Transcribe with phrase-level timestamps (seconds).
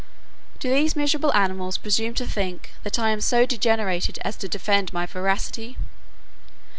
[0.57, 4.91] Do these miserable animals presume to think, that I am so degenerated as to defend
[4.91, 5.77] my veracity?